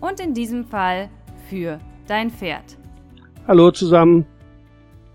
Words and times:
Und 0.00 0.20
in 0.20 0.32
diesem 0.32 0.64
Fall 0.64 1.10
für 1.48 1.80
dein 2.06 2.30
Pferd. 2.30 2.78
Hallo 3.46 3.70
zusammen. 3.70 4.26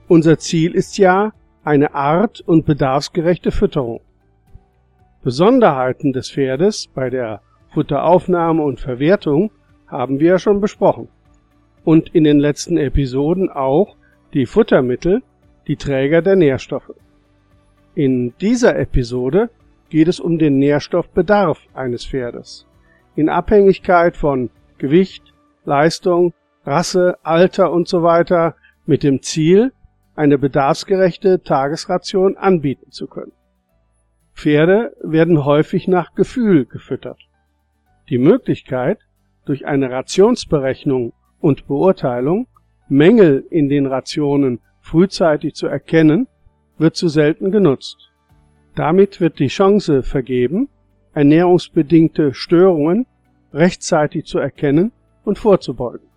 Unser 0.07 0.37
Ziel 0.37 0.75
ist 0.75 0.97
ja 0.97 1.31
eine 1.63 1.95
art- 1.95 2.41
und 2.41 2.65
bedarfsgerechte 2.65 3.51
Fütterung. 3.51 4.01
Besonderheiten 5.23 6.11
des 6.11 6.29
Pferdes 6.31 6.87
bei 6.87 7.09
der 7.09 7.41
Futteraufnahme 7.73 8.61
und 8.61 8.81
Verwertung 8.81 9.51
haben 9.87 10.19
wir 10.19 10.31
ja 10.31 10.39
schon 10.39 10.59
besprochen. 10.59 11.07
Und 11.85 12.13
in 12.13 12.25
den 12.25 12.39
letzten 12.39 12.77
Episoden 12.77 13.49
auch 13.49 13.95
die 14.33 14.45
Futtermittel, 14.45 15.23
die 15.67 15.77
Träger 15.77 16.21
der 16.21 16.35
Nährstoffe. 16.35 16.93
In 17.95 18.33
dieser 18.41 18.77
Episode 18.77 19.49
geht 19.89 20.07
es 20.07 20.19
um 20.19 20.39
den 20.39 20.57
Nährstoffbedarf 20.57 21.59
eines 21.73 22.05
Pferdes. 22.05 22.65
In 23.15 23.29
Abhängigkeit 23.29 24.17
von 24.17 24.49
Gewicht, 24.83 25.33
Leistung, 25.63 26.33
Rasse, 26.65 27.15
Alter 27.23 27.71
und 27.71 27.87
so 27.87 28.03
weiter 28.03 28.57
mit 28.85 29.01
dem 29.01 29.21
Ziel, 29.21 29.71
eine 30.13 30.37
bedarfsgerechte 30.37 31.41
Tagesration 31.41 32.35
anbieten 32.35 32.91
zu 32.91 33.07
können. 33.07 33.31
Pferde 34.33 34.93
werden 35.01 35.45
häufig 35.45 35.87
nach 35.87 36.15
Gefühl 36.15 36.65
gefüttert. 36.65 37.17
Die 38.09 38.17
Möglichkeit, 38.17 38.99
durch 39.45 39.65
eine 39.65 39.89
Rationsberechnung 39.89 41.13
und 41.39 41.65
Beurteilung 41.65 42.47
Mängel 42.89 43.45
in 43.49 43.69
den 43.69 43.85
Rationen 43.85 44.59
frühzeitig 44.81 45.55
zu 45.55 45.67
erkennen, 45.67 46.27
wird 46.77 46.97
zu 46.97 47.07
selten 47.07 47.51
genutzt. 47.51 48.11
Damit 48.75 49.21
wird 49.21 49.39
die 49.39 49.47
Chance 49.47 50.03
vergeben, 50.03 50.67
ernährungsbedingte 51.13 52.33
Störungen 52.33 53.05
rechtzeitig 53.53 54.25
zu 54.25 54.39
erkennen 54.39 54.91
und 55.23 55.37
vorzubeugen. 55.37 56.07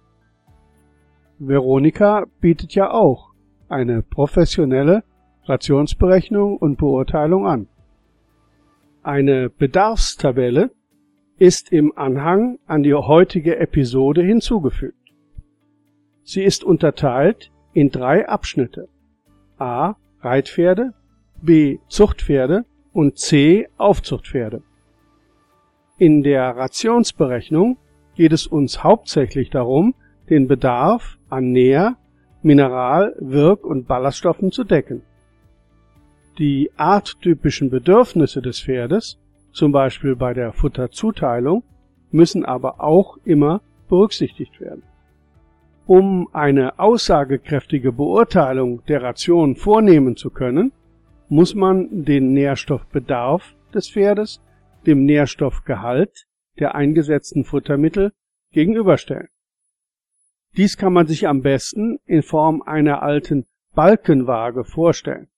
Veronika 1.38 2.26
bietet 2.40 2.74
ja 2.74 2.90
auch 2.90 3.30
eine 3.68 4.02
professionelle 4.02 5.04
Rationsberechnung 5.44 6.56
und 6.56 6.76
Beurteilung 6.76 7.46
an. 7.46 7.68
Eine 9.02 9.50
Bedarfstabelle 9.50 10.70
ist 11.38 11.72
im 11.72 11.96
Anhang 11.96 12.58
an 12.66 12.82
die 12.82 12.94
heutige 12.94 13.58
Episode 13.58 14.22
hinzugefügt. 14.22 14.96
Sie 16.22 16.42
ist 16.42 16.64
unterteilt 16.64 17.52
in 17.72 17.90
drei 17.90 18.28
Abschnitte. 18.28 18.88
A. 19.58 19.94
Reitpferde, 20.20 20.94
B. 21.42 21.78
Zuchtpferde 21.88 22.64
und 22.92 23.18
C. 23.18 23.68
Aufzuchtpferde. 23.76 24.62
In 25.98 26.22
der 26.22 26.54
Rationsberechnung 26.54 27.78
geht 28.16 28.32
es 28.32 28.46
uns 28.46 28.84
hauptsächlich 28.84 29.48
darum, 29.48 29.94
den 30.28 30.46
Bedarf 30.46 31.16
an 31.30 31.52
Nähr-, 31.52 31.96
Mineral-, 32.42 33.16
Wirk- 33.18 33.64
und 33.64 33.88
Ballaststoffen 33.88 34.52
zu 34.52 34.64
decken. 34.64 35.00
Die 36.38 36.70
arttypischen 36.76 37.70
Bedürfnisse 37.70 38.42
des 38.42 38.60
Pferdes, 38.60 39.18
zum 39.52 39.72
Beispiel 39.72 40.16
bei 40.16 40.34
der 40.34 40.52
Futterzuteilung, 40.52 41.62
müssen 42.10 42.44
aber 42.44 42.82
auch 42.82 43.16
immer 43.24 43.62
berücksichtigt 43.88 44.60
werden. 44.60 44.82
Um 45.86 46.28
eine 46.34 46.78
aussagekräftige 46.78 47.92
Beurteilung 47.92 48.84
der 48.84 49.02
Ration 49.02 49.56
vornehmen 49.56 50.16
zu 50.16 50.28
können, 50.28 50.72
muss 51.30 51.54
man 51.54 52.04
den 52.04 52.34
Nährstoffbedarf 52.34 53.54
des 53.72 53.88
Pferdes 53.88 54.42
dem 54.86 55.04
Nährstoffgehalt 55.04 56.26
der 56.58 56.74
eingesetzten 56.74 57.44
Futtermittel 57.44 58.12
gegenüberstellen. 58.52 59.28
Dies 60.56 60.76
kann 60.76 60.92
man 60.92 61.06
sich 61.06 61.28
am 61.28 61.42
besten 61.42 61.98
in 62.06 62.22
Form 62.22 62.62
einer 62.62 63.02
alten 63.02 63.46
Balkenwaage 63.74 64.64
vorstellen. 64.64 65.28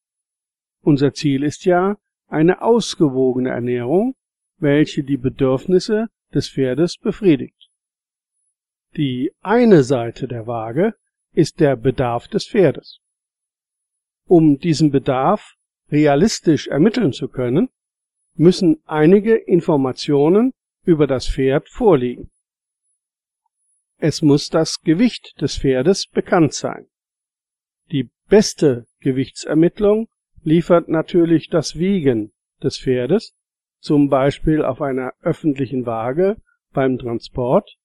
Unser 0.80 1.12
Ziel 1.12 1.42
ist 1.42 1.64
ja 1.64 1.98
eine 2.28 2.62
ausgewogene 2.62 3.50
Ernährung, 3.50 4.14
welche 4.58 5.02
die 5.02 5.16
Bedürfnisse 5.16 6.08
des 6.32 6.48
Pferdes 6.48 6.98
befriedigt. 6.98 7.70
Die 8.96 9.32
eine 9.40 9.82
Seite 9.82 10.28
der 10.28 10.46
Waage 10.46 10.94
ist 11.32 11.60
der 11.60 11.76
Bedarf 11.76 12.28
des 12.28 12.46
Pferdes. 12.46 13.00
Um 14.24 14.58
diesen 14.58 14.90
Bedarf 14.90 15.54
realistisch 15.90 16.68
ermitteln 16.68 17.12
zu 17.12 17.28
können, 17.28 17.70
müssen 18.38 18.80
einige 18.86 19.34
Informationen 19.34 20.52
über 20.84 21.06
das 21.06 21.28
Pferd 21.28 21.68
vorliegen. 21.68 22.30
Es 23.98 24.22
muss 24.22 24.48
das 24.48 24.80
Gewicht 24.80 25.40
des 25.40 25.58
Pferdes 25.58 26.06
bekannt 26.06 26.54
sein. 26.54 26.86
Die 27.90 28.10
beste 28.28 28.86
Gewichtsermittlung 29.00 30.08
liefert 30.42 30.88
natürlich 30.88 31.48
das 31.48 31.76
Wiegen 31.76 32.32
des 32.62 32.78
Pferdes, 32.78 33.34
zum 33.80 34.08
Beispiel 34.08 34.64
auf 34.64 34.80
einer 34.80 35.12
öffentlichen 35.20 35.84
Waage 35.84 36.36
beim 36.72 36.98
Transport 36.98 37.76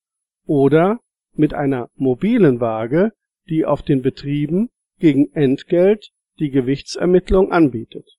oder 0.46 1.00
mit 1.34 1.54
einer 1.54 1.90
mobilen 1.96 2.60
Waage, 2.60 3.12
die 3.50 3.66
auf 3.66 3.82
den 3.82 4.02
Betrieben 4.02 4.70
gegen 5.00 5.32
Entgelt 5.34 6.12
die 6.40 6.52
Gewichtsermittlung 6.52 7.52
anbietet. 7.52 8.18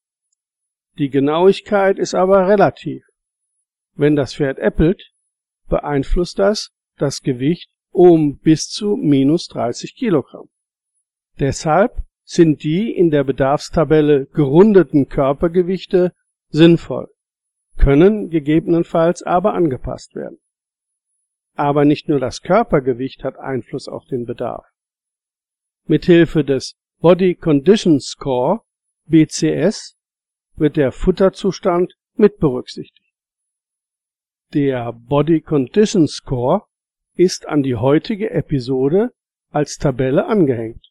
Die 0.99 1.10
Genauigkeit 1.10 1.99
ist 1.99 2.15
aber 2.15 2.47
relativ. 2.49 3.05
Wenn 3.94 4.16
das 4.16 4.34
Pferd 4.34 4.59
äppelt, 4.59 5.12
beeinflusst 5.69 6.38
das 6.38 6.71
das 6.97 7.22
Gewicht 7.22 7.71
um 7.91 8.38
bis 8.38 8.69
zu 8.69 8.97
minus 8.97 9.47
30 9.49 9.94
Kilogramm. 9.94 10.49
Deshalb 11.38 12.03
sind 12.25 12.62
die 12.62 12.93
in 12.93 13.10
der 13.10 13.25
Bedarfstabelle 13.25 14.27
gerundeten 14.27 15.09
Körpergewichte 15.09 16.12
sinnvoll, 16.49 17.09
können 17.76 18.31
gegebenenfalls 18.31 19.22
aber 19.22 19.55
angepasst 19.55 20.15
werden. 20.15 20.38
Aber 21.55 21.84
nicht 21.84 22.09
nur 22.09 22.19
das 22.19 22.43
Körpergewicht 22.43 23.22
hat 23.22 23.37
Einfluss 23.37 23.88
auf 23.88 24.05
den 24.06 24.25
Bedarf. 24.26 24.65
Mithilfe 25.87 26.44
des 26.44 26.76
Body 26.99 27.34
Condition 27.34 28.00
Score 28.00 28.62
BCS 29.06 29.97
wird 30.56 30.76
der 30.76 30.92
Futterzustand 30.92 31.94
mit 32.15 32.38
berücksichtigt. 32.38 33.15
Der 34.53 34.92
Body 34.92 35.41
Condition 35.41 36.06
Score 36.06 36.62
ist 37.15 37.47
an 37.47 37.62
die 37.62 37.76
heutige 37.76 38.31
Episode 38.31 39.12
als 39.50 39.78
Tabelle 39.78 40.26
angehängt. 40.26 40.91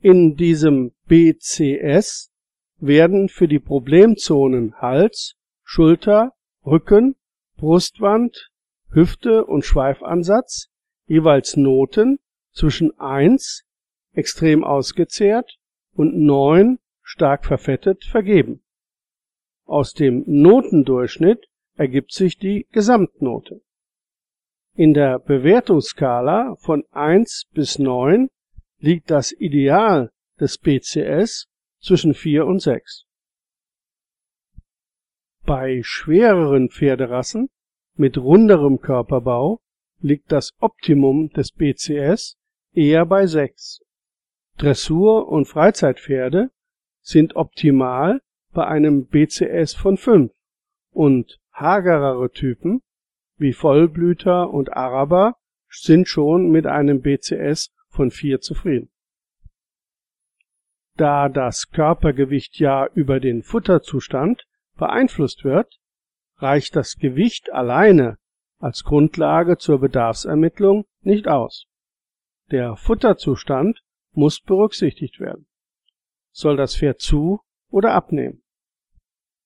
In 0.00 0.36
diesem 0.36 0.92
BCS 1.06 2.30
werden 2.78 3.28
für 3.28 3.48
die 3.48 3.58
Problemzonen 3.58 4.74
Hals, 4.76 5.36
Schulter, 5.62 6.32
Rücken, 6.64 7.16
Brustwand, 7.56 8.50
Hüfte 8.90 9.44
und 9.44 9.64
Schweifansatz 9.64 10.68
jeweils 11.06 11.56
Noten 11.56 12.18
zwischen 12.52 12.98
1 12.98 13.64
extrem 14.12 14.64
ausgezehrt 14.64 15.58
und 15.92 16.16
9 16.16 16.78
stark 17.06 17.46
verfettet 17.46 18.04
vergeben. 18.04 18.62
Aus 19.64 19.94
dem 19.94 20.24
Notendurchschnitt 20.26 21.46
ergibt 21.76 22.12
sich 22.12 22.36
die 22.36 22.66
Gesamtnote. 22.72 23.62
In 24.74 24.92
der 24.92 25.20
Bewertungsskala 25.20 26.56
von 26.56 26.84
1 26.90 27.46
bis 27.52 27.78
9 27.78 28.28
liegt 28.78 29.10
das 29.10 29.30
Ideal 29.32 30.10
des 30.40 30.58
BCS 30.58 31.48
zwischen 31.80 32.12
4 32.12 32.44
und 32.44 32.60
6. 32.60 33.04
Bei 35.44 35.80
schwereren 35.84 36.70
Pferderassen 36.70 37.48
mit 37.94 38.18
runderem 38.18 38.80
Körperbau 38.80 39.60
liegt 40.00 40.32
das 40.32 40.50
Optimum 40.58 41.30
des 41.30 41.52
BCS 41.52 42.36
eher 42.72 43.06
bei 43.06 43.26
6. 43.26 43.80
Dressur- 44.58 45.28
und 45.28 45.46
Freizeitpferde 45.46 46.50
sind 47.06 47.36
optimal 47.36 48.20
bei 48.52 48.66
einem 48.66 49.06
BCS 49.06 49.74
von 49.74 49.96
5 49.96 50.32
und 50.90 51.38
hagerere 51.52 52.32
Typen 52.32 52.82
wie 53.36 53.52
Vollblüter 53.52 54.50
und 54.50 54.72
Araber 54.72 55.36
sind 55.68 56.08
schon 56.08 56.50
mit 56.50 56.66
einem 56.66 57.02
BCS 57.02 57.72
von 57.90 58.10
4 58.10 58.40
zufrieden. 58.40 58.90
Da 60.96 61.28
das 61.28 61.68
Körpergewicht 61.70 62.58
ja 62.58 62.88
über 62.94 63.20
den 63.20 63.44
Futterzustand 63.44 64.44
beeinflusst 64.76 65.44
wird, 65.44 65.78
reicht 66.38 66.74
das 66.74 66.96
Gewicht 66.96 67.52
alleine 67.52 68.18
als 68.58 68.82
Grundlage 68.82 69.58
zur 69.58 69.80
Bedarfsermittlung 69.80 70.86
nicht 71.02 71.28
aus. 71.28 71.66
Der 72.50 72.74
Futterzustand 72.74 73.82
muss 74.12 74.40
berücksichtigt 74.40 75.20
werden. 75.20 75.46
Soll 76.36 76.58
das 76.58 76.76
Pferd 76.76 77.00
zu 77.00 77.40
oder 77.70 77.94
abnehmen? 77.94 78.42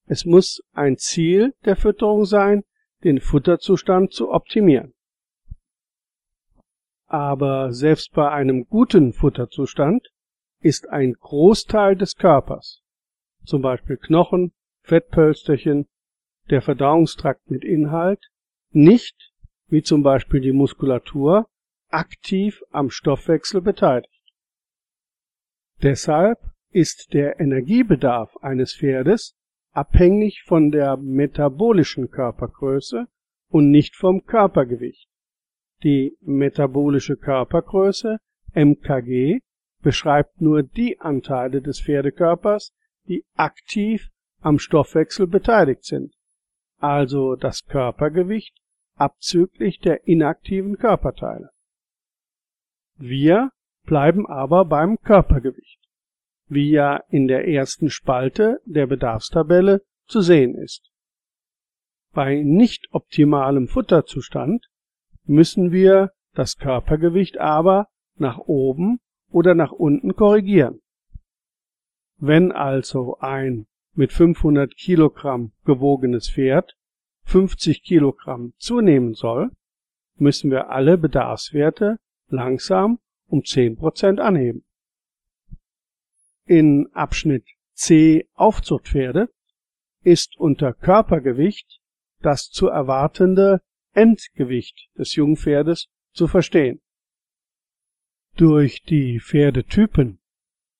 Es 0.07 0.25
muss 0.25 0.61
ein 0.73 0.97
Ziel 0.97 1.55
der 1.65 1.77
Fütterung 1.77 2.25
sein, 2.25 2.65
den 3.05 3.21
Futterzustand 3.21 4.13
zu 4.13 4.33
optimieren. 4.33 4.93
Aber 7.07 7.73
selbst 7.73 8.11
bei 8.13 8.29
einem 8.33 8.67
guten 8.67 9.13
Futterzustand 9.13 10.09
ist 10.59 10.89
ein 10.89 11.13
Großteil 11.13 11.95
des 11.95 12.17
Körpers, 12.17 12.83
zum 13.45 13.63
Beispiel 13.63 13.97
Knochen, 13.97 14.53
Fettpölsterchen, 14.83 15.87
der 16.51 16.61
Verdauungstrakt 16.61 17.53
mit 17.53 17.63
Inhalt, 17.63 18.33
nicht, 18.71 19.33
wie 19.69 19.83
zum 19.83 20.03
Beispiel 20.03 20.41
die 20.41 20.51
Muskulatur, 20.51 21.49
aktiv 21.89 22.65
am 22.71 22.91
Stoffwechsel 22.91 23.61
beteiligt. 23.61 24.25
Deshalb 25.83 26.50
ist 26.71 27.13
der 27.13 27.41
Energiebedarf 27.41 28.37
eines 28.39 28.75
Pferdes 28.75 29.37
abhängig 29.73 30.43
von 30.45 30.71
der 30.71 30.97
metabolischen 30.97 32.11
Körpergröße 32.11 33.07
und 33.49 33.71
nicht 33.71 33.97
vom 33.97 34.25
Körpergewicht. 34.25 35.09
Die 35.83 36.17
metabolische 36.21 37.17
Körpergröße 37.17 38.19
MKG 38.55 39.41
beschreibt 39.81 40.41
nur 40.41 40.63
die 40.63 41.01
Anteile 41.01 41.63
des 41.63 41.81
Pferdekörpers, 41.81 42.75
die 43.09 43.25
aktiv 43.35 44.11
am 44.41 44.59
Stoffwechsel 44.59 45.27
beteiligt 45.27 45.85
sind, 45.85 46.15
also 46.79 47.37
das 47.37 47.65
Körpergewicht 47.67 48.57
abzüglich 48.95 49.81
der 49.81 50.07
inaktiven 50.07 50.77
Körperteile. 50.77 51.51
Wir 52.97 53.51
bleiben 53.85 54.27
aber 54.27 54.67
beim 54.67 54.99
Körpergewicht, 55.01 55.80
wie 56.51 56.71
ja 56.71 56.97
in 57.09 57.29
der 57.29 57.49
ersten 57.49 57.91
Spalte 57.91 58.61
der 58.65 58.87
Bedarfstabelle 58.87 59.83
zu 60.07 60.21
sehen 60.21 60.55
ist. 60.57 60.91
Bei 62.13 62.43
nicht 62.43 62.89
optimalem 62.91 63.69
Futterzustand 63.69 64.67
müssen 65.25 65.71
wir 65.71 66.11
das 66.35 66.57
Körpergewicht 66.59 67.39
aber 67.39 67.87
nach 68.17 68.39
oben 68.39 68.99
oder 69.31 69.55
nach 69.55 69.73
unten 69.73 70.17
korrigieren. 70.17 70.81
Wenn 72.17 72.53
also 72.53 73.19
ein 73.21 73.67
mit 73.95 74.13
500 74.13 74.77
Kilogramm 74.77 75.53
gewogenes 75.65 76.29
Pferd 76.29 76.75
50 77.25 77.85
Kilogramm 77.85 78.55
zunehmen 78.59 79.15
soll, 79.15 79.51
müssen 80.17 80.51
wir 80.51 80.71
alle 80.71 80.99
Bedarfswerte 80.99 81.99
langsam 82.29 82.99
um 83.29 83.45
10 83.45 83.77
Prozent 83.77 84.21
anheben. 84.21 84.65
In 86.51 86.89
Abschnitt 86.95 87.45
C 87.75 88.29
Aufzuchtpferde 88.35 89.31
ist 90.03 90.37
unter 90.37 90.73
Körpergewicht 90.73 91.79
das 92.23 92.51
zu 92.51 92.67
erwartende 92.67 93.61
Endgewicht 93.93 94.89
des 94.99 95.15
Jungpferdes 95.15 95.87
zu 96.13 96.27
verstehen. 96.27 96.81
Durch 98.37 98.83
die 98.83 99.21
Pferdetypen 99.21 100.19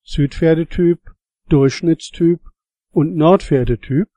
Südpferdetyp, 0.03 0.99
Durchschnittstyp 1.47 2.41
und 2.89 3.15
Nordpferdetyp, 3.15 4.09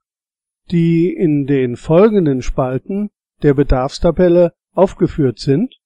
die 0.72 1.12
in 1.12 1.46
den 1.46 1.76
folgenden 1.76 2.42
Spalten 2.42 3.10
der 3.42 3.54
Bedarfstabelle 3.54 4.54
aufgeführt 4.72 5.38
sind, 5.38 5.76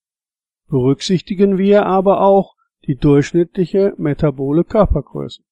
berücksichtigen 0.71 1.59
wir 1.59 1.85
aber 1.85 2.23
auch 2.23 2.55
die 2.87 2.97
durchschnittliche 2.97 3.93
metabole 3.99 4.64
Körpergröße, 4.64 5.43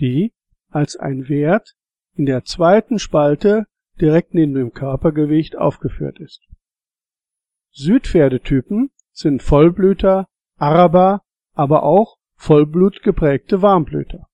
die 0.00 0.32
als 0.68 0.96
ein 0.96 1.28
Wert 1.28 1.74
in 2.14 2.26
der 2.26 2.44
zweiten 2.44 2.98
Spalte 2.98 3.66
direkt 4.00 4.34
neben 4.34 4.54
dem 4.54 4.72
Körpergewicht 4.72 5.56
aufgeführt 5.56 6.18
ist. 6.18 6.46
Südpferdetypen 7.72 8.90
sind 9.12 9.42
Vollblüter, 9.42 10.28
Araber, 10.56 11.22
aber 11.52 11.82
auch 11.82 12.16
vollblutgeprägte 12.34 13.62
Warmblüter. 13.62 14.26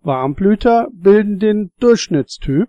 Warmblüter 0.00 0.88
bilden 0.92 1.38
den 1.38 1.72
Durchschnittstyp 1.78 2.68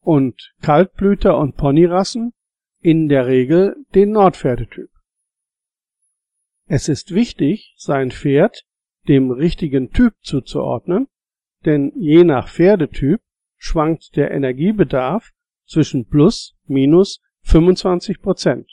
und 0.00 0.52
Kaltblüter 0.62 1.38
und 1.38 1.56
Ponyrassen 1.56 2.32
in 2.80 3.08
der 3.08 3.26
Regel 3.26 3.76
den 3.94 4.10
Nordpferdetyp. 4.10 4.90
Es 6.66 6.88
ist 6.88 7.14
wichtig, 7.14 7.74
sein 7.78 8.10
Pferd 8.10 8.64
dem 9.08 9.30
richtigen 9.30 9.90
Typ 9.90 10.14
zuzuordnen, 10.22 11.08
denn 11.64 11.92
je 11.96 12.24
nach 12.24 12.48
Pferdetyp 12.48 13.20
schwankt 13.56 14.16
der 14.16 14.30
Energiebedarf 14.30 15.30
zwischen 15.66 16.06
plus 16.06 16.56
minus 16.66 17.20
25 17.44 18.20
Prozent. 18.20 18.70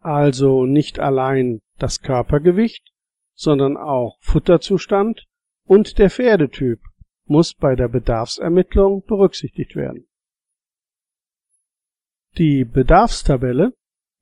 Also 0.00 0.66
nicht 0.66 0.98
allein 0.98 1.60
das 1.78 2.00
Körpergewicht, 2.00 2.92
sondern 3.34 3.76
auch 3.76 4.18
Futterzustand 4.20 5.26
und 5.64 5.98
der 5.98 6.10
Pferdetyp 6.10 6.80
muss 7.26 7.54
bei 7.54 7.74
der 7.74 7.88
Bedarfsermittlung 7.88 9.04
berücksichtigt 9.04 9.74
werden. 9.76 10.06
Die 12.36 12.64
Bedarfstabelle 12.64 13.72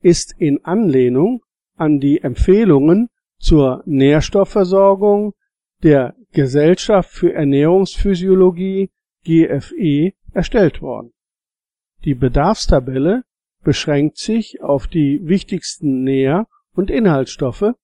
ist 0.01 0.35
in 0.39 0.65
Anlehnung 0.65 1.43
an 1.77 1.99
die 1.99 2.21
Empfehlungen 2.21 3.09
zur 3.39 3.83
Nährstoffversorgung 3.87 5.35
der 5.83 6.15
Gesellschaft 6.33 7.11
für 7.11 7.33
Ernährungsphysiologie 7.33 8.91
GFE 9.25 10.13
erstellt 10.33 10.81
worden. 10.81 11.13
Die 12.05 12.15
Bedarfstabelle 12.15 13.25
beschränkt 13.63 14.19
sich 14.19 14.61
auf 14.63 14.87
die 14.87 15.21
wichtigsten 15.27 16.03
Nähr- 16.03 16.47
und 16.75 16.91
Inhaltsstoffe 16.91 17.75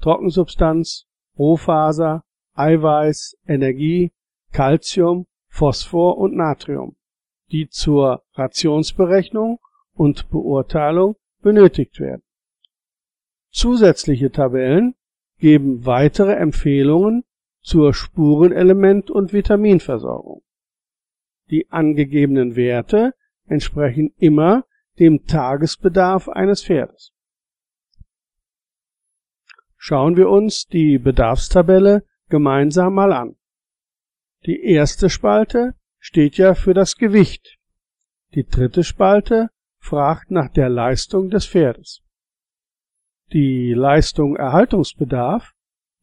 Trockensubstanz, 0.00 1.06
Rohfaser, 1.38 2.24
Eiweiß, 2.54 3.36
Energie, 3.46 4.12
Calcium, 4.52 5.26
Phosphor 5.48 6.18
und 6.18 6.36
Natrium, 6.36 6.96
die 7.50 7.68
zur 7.68 8.22
Rationsberechnung 8.34 9.58
und 9.94 10.28
Beurteilung 10.28 11.16
benötigt 11.40 11.98
werden. 12.00 12.22
Zusätzliche 13.50 14.30
Tabellen 14.30 14.94
geben 15.38 15.86
weitere 15.86 16.34
Empfehlungen 16.34 17.24
zur 17.64 17.94
Spurenelement- 17.94 19.10
und 19.10 19.32
Vitaminversorgung. 19.32 20.42
Die 21.50 21.70
angegebenen 21.70 22.56
Werte 22.56 23.14
entsprechen 23.46 24.14
immer 24.18 24.64
dem 24.98 25.26
Tagesbedarf 25.26 26.28
eines 26.28 26.62
Pferdes. 26.64 27.12
Schauen 29.76 30.16
wir 30.16 30.28
uns 30.28 30.66
die 30.66 30.98
Bedarfstabelle 30.98 32.06
gemeinsam 32.28 32.94
mal 32.94 33.12
an. 33.12 33.36
Die 34.46 34.62
erste 34.62 35.10
Spalte 35.10 35.74
steht 35.98 36.36
ja 36.36 36.54
für 36.54 36.74
das 36.74 36.96
Gewicht. 36.96 37.58
Die 38.34 38.46
dritte 38.46 38.84
Spalte 38.84 39.48
fragt 39.78 40.30
nach 40.30 40.50
der 40.50 40.68
Leistung 40.68 41.30
des 41.30 41.46
Pferdes. 41.46 42.02
Die 43.32 43.72
Leistung 43.72 44.36
Erhaltungsbedarf 44.36 45.54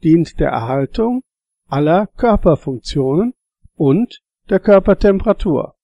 dient 0.03 0.39
der 0.39 0.49
Erhaltung 0.49 1.23
aller 1.71 2.07
Körperfunktionen 2.17 3.33
und 3.75 4.21
der 4.49 4.59
Körpertemperatur. 4.59 5.75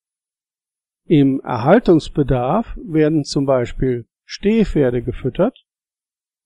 Im 1.04 1.40
Erhaltungsbedarf 1.40 2.76
werden 2.76 3.24
zum 3.24 3.46
Beispiel 3.46 4.06
Stehpferde 4.24 5.02
gefüttert, 5.02 5.64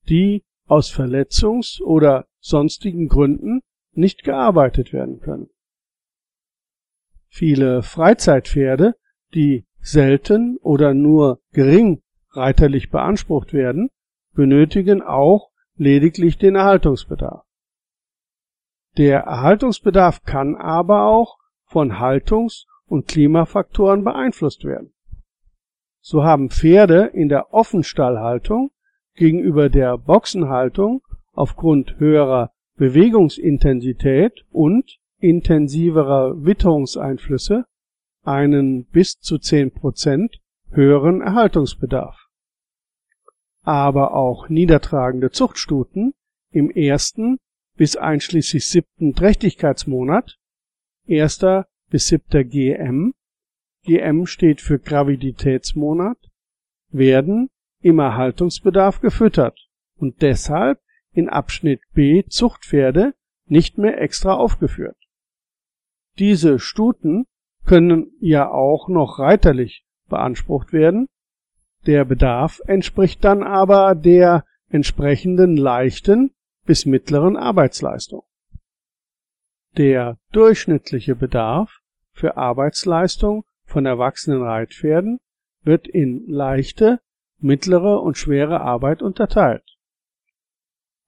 die 0.09 0.45
aus 0.67 0.95
Verletzungs- 0.95 1.83
oder 1.83 2.27
sonstigen 2.39 3.09
Gründen 3.09 3.63
nicht 3.91 4.23
gearbeitet 4.23 4.93
werden 4.93 5.19
können. 5.21 5.51
Viele 7.29 7.83
Freizeitpferde, 7.83 8.95
die 9.35 9.67
selten 9.81 10.59
oder 10.59 10.95
nur 10.95 11.41
gering 11.51 12.03
reiterlich 12.31 12.91
beansprucht 12.91 13.53
werden, 13.53 13.91
benötigen 14.35 15.03
auch 15.03 15.51
lediglich 15.75 16.39
den 16.39 16.55
Erhaltungsbedarf. 16.55 17.45
Der 18.99 19.21
Erhaltungsbedarf 19.21 20.23
kann 20.25 20.55
aber 20.55 21.07
auch 21.07 21.39
von 21.65 21.99
Haltungs- 21.99 22.67
und 22.87 23.09
Klimafaktoren 23.09 24.05
beeinflusst 24.05 24.65
werden. 24.65 24.93
So 26.01 26.25
haben 26.25 26.51
Pferde 26.51 27.11
in 27.15 27.29
der 27.29 27.55
Offenstallhaltung 27.55 28.71
gegenüber 29.15 29.71
der 29.71 29.97
Boxenhaltung 29.97 31.03
aufgrund 31.33 31.99
höherer 31.99 32.51
Bewegungsintensität 32.77 34.45
und 34.51 34.99
intensiverer 35.19 36.45
Witterungseinflüsse 36.45 37.65
einen 38.25 38.85
bis 38.87 39.19
zu 39.21 39.37
10% 39.37 40.39
höheren 40.71 41.21
Erhaltungsbedarf. 41.21 42.17
Aber 43.63 44.15
auch 44.15 44.49
niedertragende 44.49 45.31
Zuchtstuten 45.31 46.15
im 46.51 46.71
ersten 46.71 47.39
bis 47.83 47.97
einschließlich 47.97 48.69
siebten 48.69 49.13
Trächtigkeitsmonat, 49.13 50.39
erster 51.05 51.67
bis 51.91 52.07
siebter 52.07 52.45
GM, 52.45 53.13
GM 53.83 54.27
steht 54.27 54.61
für 54.61 54.79
Graviditätsmonat, 54.79 56.17
werden 56.91 57.51
im 57.81 57.99
Erhaltungsbedarf 57.99 59.01
gefüttert 59.01 59.59
und 59.97 60.23
deshalb 60.23 60.79
in 61.11 61.29
Abschnitt 61.29 61.81
B 61.93 62.23
Zuchtpferde 62.23 63.15
nicht 63.47 63.79
mehr 63.79 64.01
extra 64.01 64.35
aufgeführt. 64.35 64.97
Diese 66.21 66.61
Stuten 66.61 67.27
können 67.65 68.13
ja 68.21 68.49
auch 68.49 68.87
noch 68.87 69.19
reiterlich 69.19 69.85
beansprucht 70.09 70.73
werden, 70.73 71.09
der 71.87 72.05
Bedarf 72.05 72.61
entspricht 72.65 73.25
dann 73.25 73.43
aber 73.43 73.97
der 73.97 74.45
entsprechenden 74.69 75.57
leichten 75.57 76.33
bis 76.65 76.87
mittleren 76.87 77.37
Arbeitsleistung. 77.37 78.23
Der 79.77 80.19
durchschnittliche 80.33 81.17
Bedarf 81.17 81.81
für 82.13 82.37
Arbeitsleistung 82.37 83.45
von 83.65 83.87
erwachsenen 83.87 84.43
Reitpferden 84.43 85.19
wird 85.63 85.89
in 85.89 86.27
leichte, 86.27 87.01
mittlere 87.39 88.01
und 88.03 88.19
schwere 88.19 88.61
Arbeit 88.61 89.03
unterteilt. 89.03 89.65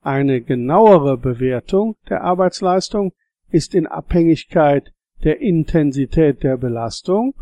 Eine 0.00 0.40
genauere 0.42 1.16
Bewertung 1.16 1.96
der 2.08 2.23
Arbeitsleistung 2.23 3.12
ist 3.50 3.75
in 3.75 3.87
Abhängigkeit 3.87 4.92
der 5.23 5.40
Intensität 5.40 6.42
der 6.42 6.56
Belastung 6.56 7.34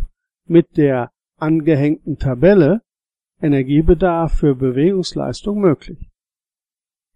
mit 0.46 0.76
der 0.76 1.10
angehängten 1.38 2.18
Tabelle 2.18 2.82
Energiebedarf 3.40 4.34
für 4.34 4.54
Bewegungsleistung 4.54 5.60
möglich. 5.60 6.11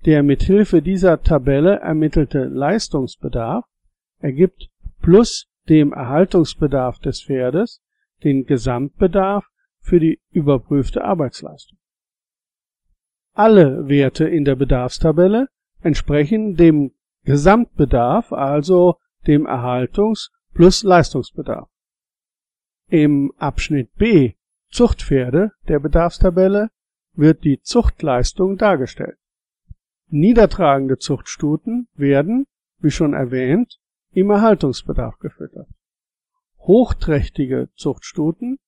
Der 0.05 0.23
mit 0.23 0.43
Hilfe 0.43 0.83
dieser 0.83 1.23
Tabelle 1.23 1.81
ermittelte 1.81 2.45
Leistungsbedarf 2.45 3.65
ergibt 4.19 4.69
plus 5.01 5.49
dem 5.69 5.93
Erhaltungsbedarf 5.93 6.99
des 7.01 7.23
Pferdes 7.23 7.83
den 8.23 8.47
Gesamtbedarf 8.47 9.47
für 9.81 10.01
die 10.01 10.21
überprüfte 10.31 11.05
Arbeitsleistung. 11.05 11.79
Alle 13.33 13.89
Werte 13.89 14.27
in 14.27 14.45
der 14.45 14.57
Bedarfstabelle 14.57 15.49
entsprechen 15.81 16.57
dem 16.57 16.93
Gesamtbedarf, 17.25 18.33
also 18.33 18.97
dem 19.27 19.47
Erhaltungs- 19.47 20.31
plus 20.55 20.83
Leistungsbedarf. 20.85 21.69
Im 22.89 23.33
Abschnitt 23.37 23.95
B 23.97 24.35
Zuchtpferde 24.71 25.53
der 25.69 25.79
Bedarfstabelle 25.81 26.71
wird 27.13 27.45
die 27.45 27.61
Zuchtleistung 27.61 28.57
dargestellt. 28.57 29.19
Niedertragende 30.09 30.99
Zuchtstuten 30.99 31.89
werden, 31.95 32.47
wie 32.79 32.91
schon 32.91 33.13
erwähnt, 33.13 33.79
im 34.13 34.31
Erhaltungsbedarf 34.31 35.19
gefüttert. 35.19 35.69
Hochträchtige 36.59 37.69
Zuchtstuten 37.75 38.59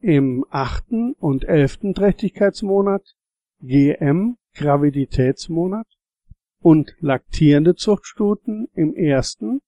im 0.00 0.44
achten 0.50 1.14
und 1.14 1.44
elften 1.44 1.94
Trächtigkeitsmonat, 1.94 3.14
GM 3.60 4.36
Graviditätsmonat 4.54 5.86
und 6.60 6.94
laktierende 7.00 7.74
Zuchtstuten 7.74 8.68
im 8.74 8.94
ersten, 8.94 9.60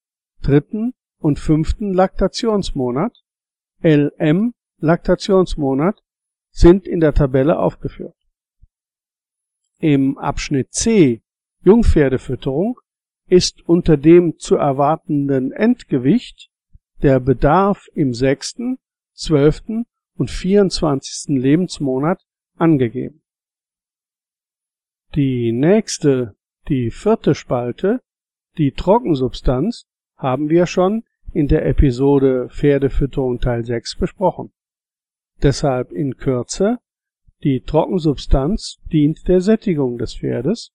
dritten 0.42 0.92
und 1.18 1.38
fünften 1.38 1.92
Laktationsmonat, 1.92 3.22
LM 3.82 4.52
Laktationsmonat, 4.78 6.02
sind 6.50 6.86
in 6.86 7.00
der 7.00 7.14
Tabelle 7.14 7.58
aufgeführt. 7.58 8.15
Im 9.78 10.16
Abschnitt 10.18 10.72
C 10.72 11.22
Jungpferdefütterung 11.62 12.80
ist 13.28 13.68
unter 13.68 13.96
dem 13.96 14.38
zu 14.38 14.56
erwartenden 14.56 15.52
Endgewicht 15.52 16.50
der 17.02 17.20
Bedarf 17.20 17.86
im 17.94 18.14
sechsten, 18.14 18.78
zwölften 19.12 19.84
und 20.16 20.30
vierundzwanzigsten 20.30 21.36
Lebensmonat 21.36 22.22
angegeben. 22.56 23.22
Die 25.14 25.52
nächste, 25.52 26.36
die 26.68 26.90
vierte 26.90 27.34
Spalte, 27.34 28.00
die 28.58 28.72
Trockensubstanz, 28.72 29.86
haben 30.16 30.48
wir 30.48 30.66
schon 30.66 31.04
in 31.32 31.48
der 31.48 31.66
Episode 31.66 32.48
Pferdefütterung 32.48 33.40
Teil 33.40 33.64
6 33.64 33.96
besprochen. 33.96 34.52
Deshalb 35.42 35.92
in 35.92 36.16
Kürze, 36.16 36.78
die 37.42 37.60
Trockensubstanz 37.60 38.78
dient 38.92 39.28
der 39.28 39.40
Sättigung 39.40 39.98
des 39.98 40.16
Pferdes 40.16 40.72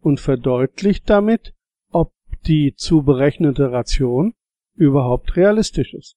und 0.00 0.20
verdeutlicht 0.20 1.08
damit, 1.10 1.54
ob 1.90 2.12
die 2.46 2.74
zu 2.74 3.02
berechnete 3.02 3.72
Ration 3.72 4.34
überhaupt 4.74 5.36
realistisch 5.36 5.94
ist. 5.94 6.16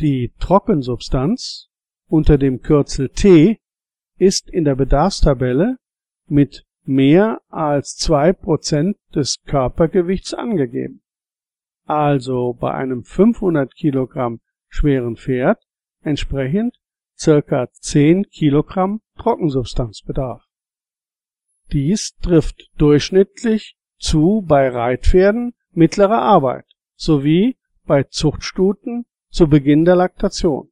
Die 0.00 0.32
Trockensubstanz 0.38 1.68
unter 2.08 2.38
dem 2.38 2.60
Kürzel 2.60 3.08
T 3.08 3.58
ist 4.18 4.48
in 4.50 4.64
der 4.64 4.74
Bedarfstabelle 4.74 5.76
mit 6.26 6.64
mehr 6.84 7.40
als 7.48 7.96
zwei 7.96 8.32
Prozent 8.32 8.96
des 9.14 9.42
Körpergewichts 9.42 10.34
angegeben. 10.34 11.02
Also 11.84 12.54
bei 12.54 12.72
einem 12.72 13.04
500 13.04 13.74
Kilogramm 13.74 14.40
schweren 14.68 15.16
Pferd 15.16 15.62
entsprechend 16.02 16.76
circa 17.18 17.68
10 17.72 18.28
Kilogramm 18.30 19.00
Trockensubstanzbedarf. 19.18 20.42
Dies 21.72 22.14
trifft 22.22 22.70
durchschnittlich 22.76 23.76
zu 23.98 24.44
bei 24.46 24.68
Reitpferden 24.68 25.54
mittlerer 25.72 26.20
Arbeit 26.22 26.66
sowie 26.94 27.56
bei 27.84 28.04
Zuchtstuten 28.04 29.06
zu 29.30 29.48
Beginn 29.48 29.84
der 29.84 29.96
Laktation. 29.96 30.70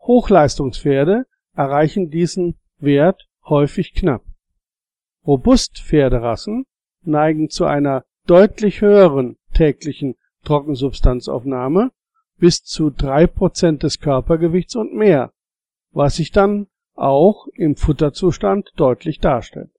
Hochleistungspferde 0.00 1.26
erreichen 1.54 2.10
diesen 2.10 2.58
Wert 2.78 3.28
häufig 3.44 3.94
knapp. 3.94 4.24
Robustpferderassen 5.26 6.64
neigen 7.02 7.50
zu 7.50 7.64
einer 7.64 8.04
deutlich 8.26 8.80
höheren 8.80 9.36
täglichen 9.52 10.16
Trockensubstanzaufnahme 10.44 11.90
bis 12.38 12.62
zu 12.62 12.90
drei 12.90 13.26
Prozent 13.26 13.82
des 13.82 14.00
Körpergewichts 14.00 14.76
und 14.76 14.94
mehr, 14.94 15.32
was 15.90 16.16
sich 16.16 16.30
dann 16.30 16.68
auch 16.94 17.46
im 17.54 17.76
Futterzustand 17.76 18.72
deutlich 18.76 19.20
darstellt. 19.20 19.70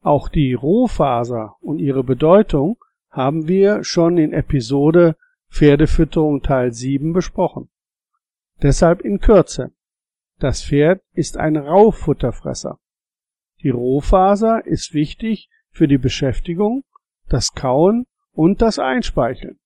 Auch 0.00 0.28
die 0.28 0.54
Rohfaser 0.54 1.56
und 1.60 1.78
ihre 1.78 2.04
Bedeutung 2.04 2.78
haben 3.10 3.48
wir 3.48 3.82
schon 3.82 4.18
in 4.18 4.32
Episode 4.32 5.16
Pferdefütterung 5.50 6.42
Teil 6.42 6.72
7 6.72 7.12
besprochen. 7.12 7.68
Deshalb 8.62 9.00
in 9.00 9.20
Kürze. 9.20 9.72
Das 10.38 10.62
Pferd 10.62 11.02
ist 11.12 11.36
ein 11.36 11.56
Rauffutterfresser. 11.56 12.78
Die 13.62 13.70
Rohfaser 13.70 14.66
ist 14.66 14.92
wichtig 14.92 15.48
für 15.70 15.88
die 15.88 15.98
Beschäftigung, 15.98 16.84
das 17.28 17.54
Kauen 17.54 18.06
und 18.32 18.62
das 18.62 18.78
Einspeicheln. 18.78 19.58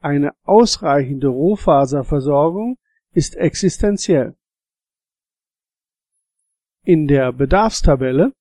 Eine 0.00 0.32
ausreichende 0.44 1.28
Rohfaserversorgung 1.28 2.78
ist 3.12 3.36
existenziell. 3.36 4.36
In 6.84 7.08
der 7.08 7.32
Bedarfstabelle 7.32 8.32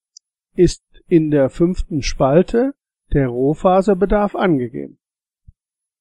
ist 0.53 0.83
in 1.07 1.31
der 1.31 1.49
fünften 1.49 2.01
Spalte 2.01 2.75
der 3.11 3.27
Rohfaserbedarf 3.27 4.35
angegeben. 4.35 4.99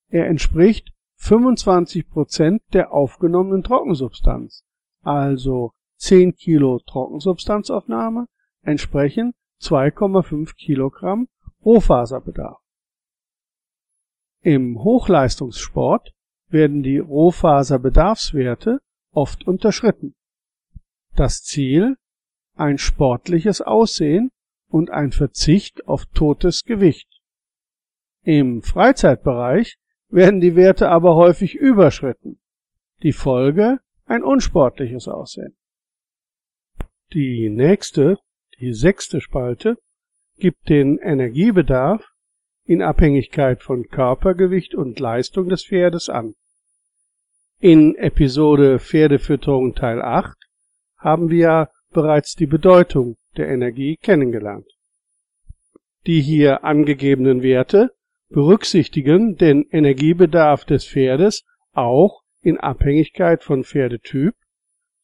Er 0.09 0.27
entspricht 0.27 0.93
25 1.17 2.09
Prozent 2.09 2.63
der 2.73 2.93
aufgenommenen 2.93 3.63
Trockensubstanz, 3.63 4.65
also 5.03 5.73
10 5.97 6.35
Kilo 6.37 6.81
Trockensubstanzaufnahme 6.81 8.29
entsprechen 8.63 9.33
2,5 9.63 10.55
Kilogramm 10.57 11.29
Rohfaserbedarf. 11.65 12.66
Im 14.47 14.85
Hochleistungssport 14.85 16.13
werden 16.51 16.85
die 16.85 16.99
Rohfaserbedarfswerte 16.99 18.79
oft 19.11 19.45
unterschritten. 19.45 20.15
Das 21.17 21.43
Ziel 21.43 21.97
ein 22.55 22.79
sportliches 22.79 23.61
Aussehen 23.61 24.31
und 24.69 24.91
ein 24.91 25.11
Verzicht 25.11 25.89
auf 25.89 26.07
totes 26.15 26.63
Gewicht. 26.63 27.09
Im 28.23 28.63
Freizeitbereich 28.63 29.79
werden 30.11 30.39
die 30.39 30.55
Werte 30.55 30.91
aber 30.91 31.17
häufig 31.17 31.57
überschritten. 31.57 32.39
Die 33.03 33.13
Folge 33.13 33.81
ein 34.05 34.23
unsportliches 34.23 35.09
Aussehen. 35.09 35.57
Die 37.13 37.51
nächste, 37.51 38.21
die 38.61 38.75
sechste 38.75 39.21
Spalte, 39.21 39.77
gibt 40.37 40.69
den 40.69 40.99
Energiebedarf 40.99 42.13
in 42.67 42.83
Abhängigkeit 42.83 43.63
von 43.63 43.89
Körpergewicht 43.89 44.75
und 44.75 44.99
Leistung 44.99 45.49
des 45.49 45.65
Pferdes 45.65 46.09
an. 46.09 46.35
In 47.61 47.95
Episode 47.95 48.79
Pferdefütterung 48.79 49.75
Teil 49.75 50.03
8 50.03 50.37
haben 50.99 51.31
wir 51.31 51.71
bereits 51.91 52.35
die 52.35 52.47
Bedeutung 52.47 53.17
der 53.37 53.49
Energie 53.49 53.97
kennengelernt. 53.97 54.67
Die 56.07 56.21
hier 56.21 56.65
angegebenen 56.65 57.43
Werte 57.43 57.93
berücksichtigen 58.29 59.37
den 59.37 59.69
Energiebedarf 59.71 60.65
des 60.65 60.87
Pferdes 60.87 61.45
auch 61.73 62.23
in 62.41 62.59
Abhängigkeit 62.59 63.45
von 63.45 63.65
Pferdetyp, 63.65 64.35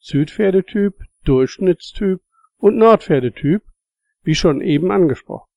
Südpferdetyp, 0.00 0.94
Durchschnittstyp 1.24 2.20
und 2.56 2.76
Nordpferdetyp, 2.76 3.62
wie 4.22 4.34
schon 4.34 4.60
eben 4.60 4.90
angesprochen. 4.90 5.51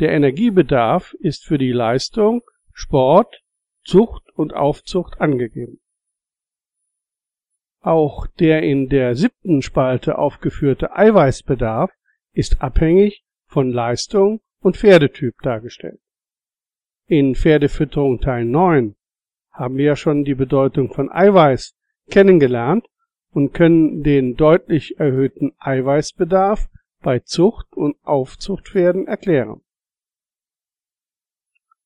Der 0.00 0.12
Energiebedarf 0.12 1.14
ist 1.18 1.44
für 1.44 1.58
die 1.58 1.72
Leistung, 1.72 2.42
Sport, 2.72 3.42
Zucht 3.82 4.30
und 4.34 4.54
Aufzucht 4.54 5.20
angegeben. 5.20 5.80
Auch 7.80 8.26
der 8.26 8.62
in 8.62 8.88
der 8.88 9.16
siebten 9.16 9.60
Spalte 9.60 10.18
aufgeführte 10.18 10.94
Eiweißbedarf 10.96 11.90
ist 12.32 12.62
abhängig 12.62 13.24
von 13.46 13.72
Leistung 13.72 14.40
und 14.60 14.76
Pferdetyp 14.76 15.34
dargestellt. 15.42 16.00
In 17.06 17.34
Pferdefütterung 17.34 18.20
Teil 18.20 18.44
9 18.44 18.94
haben 19.50 19.76
wir 19.76 19.84
ja 19.84 19.96
schon 19.96 20.24
die 20.24 20.34
Bedeutung 20.36 20.92
von 20.92 21.10
Eiweiß 21.10 21.74
kennengelernt 22.10 22.86
und 23.32 23.52
können 23.52 24.04
den 24.04 24.36
deutlich 24.36 25.00
erhöhten 25.00 25.52
Eiweißbedarf 25.58 26.68
bei 27.00 27.18
Zucht- 27.18 27.72
und 27.74 27.96
Aufzuchtpferden 28.04 29.06
erklären. 29.08 29.62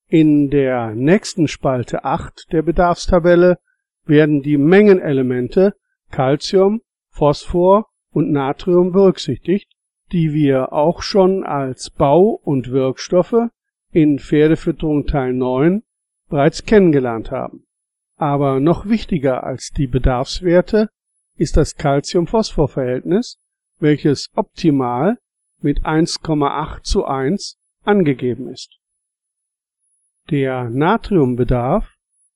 In 0.07 0.49
der 0.49 0.93
nächsten 0.93 1.47
Spalte 1.47 2.03
8 2.03 2.51
der 2.51 2.61
Bedarfstabelle 2.61 3.57
werden 4.05 4.41
die 4.41 4.57
Mengenelemente 4.57 5.73
Calcium, 6.11 6.81
Phosphor 7.09 7.87
und 8.11 8.31
Natrium 8.31 8.91
berücksichtigt, 8.91 9.71
die 10.11 10.33
wir 10.33 10.73
auch 10.73 11.01
schon 11.01 11.43
als 11.43 11.89
Bau- 11.89 12.39
und 12.43 12.71
Wirkstoffe 12.71 13.49
in 13.91 14.19
Pferdefütterung 14.19 15.07
Teil 15.07 15.33
9 15.33 15.83
bereits 16.29 16.65
kennengelernt 16.65 17.31
haben. 17.31 17.65
Aber 18.15 18.59
noch 18.59 18.87
wichtiger 18.87 19.43
als 19.43 19.71
die 19.71 19.87
Bedarfswerte 19.87 20.89
ist 21.35 21.57
das 21.57 21.75
Calcium-Phosphor-Verhältnis, 21.75 23.39
welches 23.79 24.29
optimal 24.35 25.17
mit 25.61 25.85
1,8 25.85 26.83
zu 26.83 27.05
1 27.05 27.57
angegeben 27.83 28.49
ist. 28.49 28.79
Der 30.29 30.69
Natriumbedarf 30.69 31.93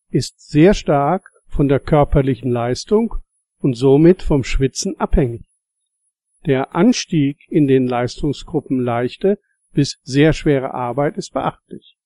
ist 0.10 0.50
sehr 0.50 0.74
stark 0.74 1.32
von 1.48 1.68
der 1.68 1.80
körperlichen 1.80 2.52
Leistung 2.52 3.16
und 3.60 3.76
somit 3.76 4.22
vom 4.22 4.44
Schwitzen 4.44 5.00
abhängig. 5.00 5.46
Der 6.46 6.76
Anstieg 6.76 7.40
in 7.50 7.68
den 7.68 7.88
Leistungsgruppen 7.88 8.80
leichte 8.80 9.40
bis 9.74 10.00
sehr 10.04 10.34
schwere 10.34 10.74
Arbeit 10.74 11.18
ist 11.18 11.34
beachtlich. 11.34 11.98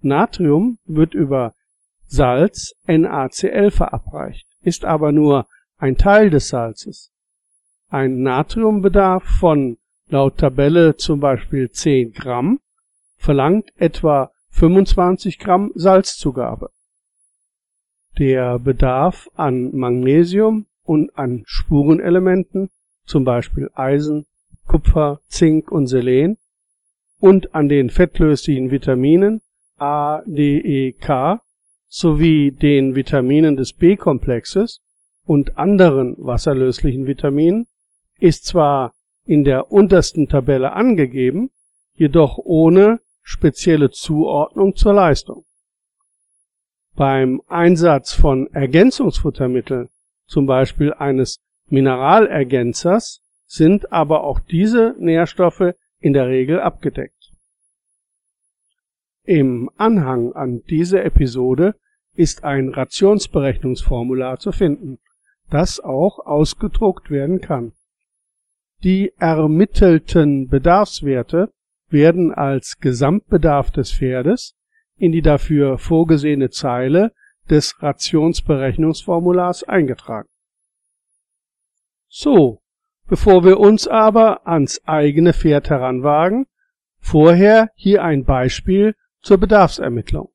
Natrium 0.00 0.78
wird 0.84 1.14
über 1.14 1.54
Salz 2.06 2.74
NaCl 2.86 3.70
verabreicht, 3.70 4.46
ist 4.62 4.84
aber 4.84 5.12
nur 5.12 5.46
ein 5.76 5.96
Teil 5.96 6.30
des 6.30 6.48
Salzes. 6.48 7.10
Ein 7.88 8.22
Natriumbedarf 8.22 9.24
von 9.24 9.78
laut 10.08 10.38
Tabelle 10.38 10.96
zum 10.96 11.20
Beispiel 11.20 11.70
10 11.70 12.12
Gramm 12.12 12.60
verlangt 13.16 13.70
etwa 13.76 14.33
25 14.54 15.40
Gramm 15.40 15.72
Salzzugabe. 15.74 16.70
Der 18.18 18.60
Bedarf 18.60 19.28
an 19.34 19.74
Magnesium 19.76 20.66
und 20.84 21.18
an 21.18 21.42
Spurenelementen, 21.44 22.70
zum 23.04 23.24
Beispiel 23.24 23.68
Eisen, 23.74 24.26
Kupfer, 24.68 25.20
Zink 25.26 25.72
und 25.72 25.88
Selen, 25.88 26.38
und 27.18 27.52
an 27.56 27.68
den 27.68 27.90
fettlöslichen 27.90 28.70
Vitaminen 28.70 29.40
A, 29.76 30.22
D, 30.24 30.58
E, 30.60 30.92
K 30.92 31.40
sowie 31.88 32.52
den 32.52 32.94
Vitaminen 32.94 33.56
des 33.56 33.72
B-Komplexes 33.72 34.80
und 35.24 35.58
anderen 35.58 36.14
wasserlöslichen 36.18 37.08
Vitaminen 37.08 37.66
ist 38.20 38.44
zwar 38.44 38.94
in 39.26 39.42
der 39.42 39.72
untersten 39.72 40.28
Tabelle 40.28 40.74
angegeben, 40.74 41.50
jedoch 41.94 42.38
ohne 42.38 43.00
spezielle 43.24 43.90
Zuordnung 43.90 44.76
zur 44.76 44.92
Leistung. 44.92 45.44
Beim 46.94 47.42
Einsatz 47.48 48.12
von 48.12 48.46
Ergänzungsfuttermitteln, 48.52 49.88
zum 50.26 50.46
Beispiel 50.46 50.92
eines 50.92 51.40
Mineralergänzers, 51.66 53.22
sind 53.46 53.90
aber 53.92 54.22
auch 54.22 54.38
diese 54.38 54.94
Nährstoffe 54.98 55.74
in 55.98 56.12
der 56.12 56.28
Regel 56.28 56.60
abgedeckt. 56.60 57.32
Im 59.24 59.70
Anhang 59.76 60.34
an 60.34 60.62
diese 60.68 61.02
Episode 61.02 61.74
ist 62.12 62.44
ein 62.44 62.68
Rationsberechnungsformular 62.68 64.38
zu 64.38 64.52
finden, 64.52 64.98
das 65.50 65.80
auch 65.80 66.18
ausgedruckt 66.20 67.10
werden 67.10 67.40
kann. 67.40 67.72
Die 68.82 69.12
ermittelten 69.16 70.48
Bedarfswerte 70.48 71.52
werden 71.88 72.32
als 72.32 72.78
Gesamtbedarf 72.80 73.70
des 73.70 73.92
Pferdes 73.92 74.54
in 74.96 75.12
die 75.12 75.22
dafür 75.22 75.78
vorgesehene 75.78 76.50
Zeile 76.50 77.12
des 77.50 77.82
Rationsberechnungsformulars 77.82 79.64
eingetragen. 79.64 80.28
So, 82.08 82.60
bevor 83.06 83.44
wir 83.44 83.58
uns 83.58 83.86
aber 83.88 84.46
ans 84.46 84.80
eigene 84.84 85.32
Pferd 85.32 85.68
heranwagen, 85.70 86.46
vorher 87.00 87.70
hier 87.74 88.02
ein 88.02 88.24
Beispiel 88.24 88.94
zur 89.20 89.38
Bedarfsermittlung. 89.38 90.30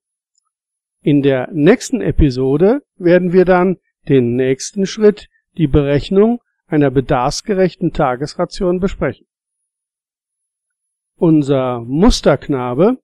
In 1.01 1.21
der 1.21 1.49
nächsten 1.51 2.01
Episode 2.01 2.83
werden 2.97 3.31
wir 3.31 3.45
dann 3.45 3.77
den 4.09 4.35
nächsten 4.35 4.85
Schritt, 4.85 5.29
die 5.57 5.67
Berechnung 5.67 6.41
einer 6.67 6.91
bedarfsgerechten 6.91 7.93
Tagesration 7.93 8.79
besprechen. 8.79 9.29
Unser 11.19 11.82
Musterknabe 11.82 12.97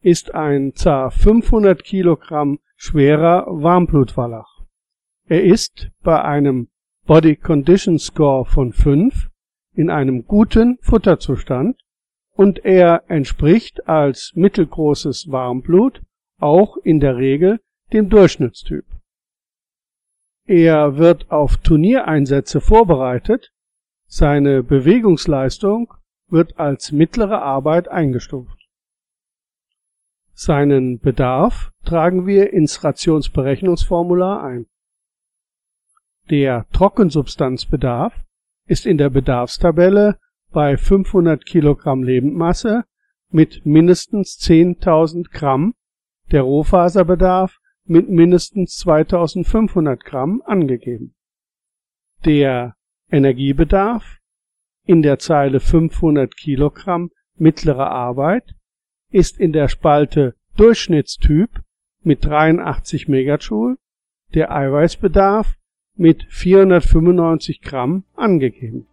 ist 0.00 0.32
ein 0.32 0.76
zar 0.76 1.10
500 1.10 1.82
Kilogramm 1.82 2.60
schwerer 2.76 3.44
Warmblutwallach. 3.48 4.62
Er 5.24 5.42
ist 5.42 5.90
bei 6.04 6.22
einem 6.22 6.68
Body 7.06 7.34
Condition 7.34 7.98
Score 7.98 8.44
von 8.44 8.72
5 8.72 9.30
in 9.74 9.90
einem 9.90 10.26
guten 10.26 10.78
Futterzustand 10.80 11.76
und 12.36 12.64
er 12.64 13.02
entspricht 13.08 13.88
als 13.88 14.30
mittelgroßes 14.36 15.32
Warmblut 15.32 16.02
auch 16.38 16.76
in 16.76 17.00
der 17.00 17.16
Regel 17.16 17.58
dem 17.92 18.08
Durchschnittstyp. 18.08 18.84
Er 20.44 20.98
wird 20.98 21.32
auf 21.32 21.56
Turniereinsätze 21.56 22.60
vorbereitet, 22.60 23.50
seine 24.06 24.62
Bewegungsleistung 24.62 25.92
wird 26.28 26.58
als 26.58 26.92
mittlere 26.92 27.42
Arbeit 27.42 27.88
eingestuft. 27.88 28.68
Seinen 30.32 30.98
Bedarf 30.98 31.72
tragen 31.84 32.26
wir 32.26 32.52
ins 32.52 32.84
Rationsberechnungsformular 32.84 34.42
ein. 34.42 34.66
Der 36.28 36.66
Trockensubstanzbedarf 36.72 38.12
ist 38.66 38.84
in 38.84 38.98
der 38.98 39.10
Bedarfstabelle 39.10 40.18
bei 40.50 40.76
500 40.76 41.46
Kilogramm 41.46 42.02
Lebendmasse 42.02 42.84
mit 43.30 43.64
mindestens 43.64 44.38
10.000 44.40 45.30
Gramm, 45.30 45.74
der 46.32 46.42
Rohfaserbedarf 46.42 47.58
mit 47.84 48.08
mindestens 48.08 48.76
2500 48.78 50.04
Gramm 50.04 50.42
angegeben. 50.44 51.14
Der 52.24 52.74
Energiebedarf 53.10 54.15
in 54.86 55.02
der 55.02 55.18
Zeile 55.18 55.60
500 55.60 56.36
Kilogramm 56.36 57.10
mittlere 57.36 57.90
Arbeit 57.90 58.54
ist 59.10 59.38
in 59.38 59.52
der 59.52 59.68
Spalte 59.68 60.34
Durchschnittstyp 60.56 61.50
mit 62.02 62.24
83 62.24 63.08
Megajoule, 63.08 63.76
der 64.34 64.54
Eiweißbedarf 64.54 65.54
mit 65.96 66.24
495 66.28 67.60
Gramm 67.62 68.04
angegeben. 68.14 68.86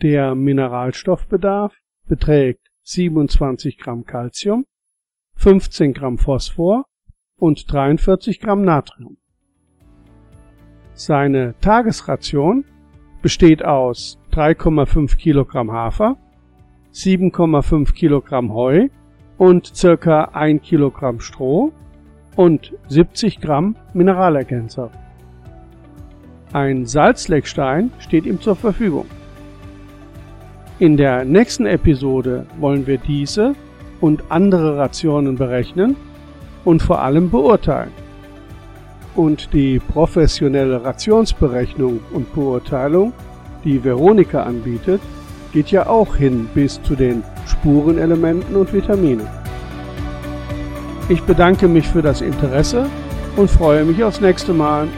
Der 0.00 0.34
Mineralstoffbedarf 0.34 1.74
beträgt 2.08 2.66
27 2.82 3.78
Gramm 3.78 4.04
Calcium, 4.04 4.66
15 5.36 5.92
Gramm 5.92 6.18
Phosphor 6.18 6.86
und 7.36 7.70
43 7.70 8.40
Gramm 8.40 8.62
Natrium. 8.62 9.18
Seine 10.94 11.54
Tagesration 11.60 12.64
besteht 13.22 13.64
aus 13.64 14.18
3,5 14.32 15.16
Kilogramm 15.16 15.70
Hafer, 15.70 16.16
7,5 16.94 17.92
Kilogramm 17.92 18.54
Heu 18.54 18.88
und 19.36 19.76
circa 19.76 20.24
1 20.32 20.62
Kilogramm 20.62 21.20
Stroh 21.20 21.70
und 22.36 22.72
70 22.88 23.40
Gramm 23.40 23.76
Mineralergänzer. 23.92 24.90
Ein 26.54 26.86
Salzleckstein 26.86 27.90
steht 27.98 28.24
ihm 28.24 28.40
zur 28.40 28.56
Verfügung. 28.56 29.06
In 30.78 30.96
der 30.96 31.24
nächsten 31.24 31.66
Episode 31.66 32.46
wollen 32.58 32.86
wir 32.86 32.98
diese 32.98 33.54
und 34.00 34.24
andere 34.30 34.78
Rationen 34.78 35.36
berechnen 35.36 35.94
und 36.64 36.82
vor 36.82 37.02
allem 37.02 37.30
beurteilen. 37.30 37.92
Und 39.14 39.52
die 39.52 39.78
professionelle 39.78 40.82
Rationsberechnung 40.82 42.00
und 42.12 42.34
Beurteilung, 42.34 43.12
die 43.64 43.82
Veronika 43.82 44.42
anbietet, 44.42 45.00
geht 45.52 45.70
ja 45.70 45.86
auch 45.86 46.16
hin 46.16 46.48
bis 46.54 46.82
zu 46.82 46.96
den 46.96 47.22
Spurenelementen 47.46 48.56
und 48.56 48.72
Vitaminen. 48.72 49.26
Ich 51.08 51.22
bedanke 51.22 51.68
mich 51.68 51.88
für 51.88 52.02
das 52.02 52.20
Interesse 52.20 52.86
und 53.36 53.50
freue 53.50 53.84
mich 53.84 54.02
aufs 54.02 54.20
nächste 54.20 54.52
Mal. 54.52 54.88